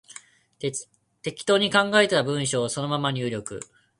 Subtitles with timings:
[1.21, 3.59] 適当に考えた文章をそのまま入力